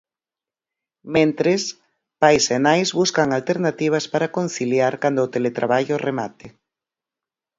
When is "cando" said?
5.03-5.19